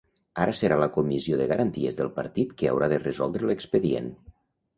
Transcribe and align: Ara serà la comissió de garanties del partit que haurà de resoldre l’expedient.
Ara 0.43 0.53
serà 0.59 0.77
la 0.83 0.87
comissió 0.95 1.37
de 1.41 1.45
garanties 1.51 1.99
del 1.99 2.09
partit 2.15 2.57
que 2.63 2.71
haurà 2.73 2.89
de 2.95 3.01
resoldre 3.05 3.53
l’expedient. 3.53 4.11